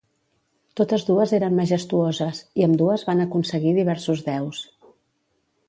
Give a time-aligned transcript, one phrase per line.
[0.79, 4.67] Totes dues eren majestuoses i ambdues van aconseguir diversos deus.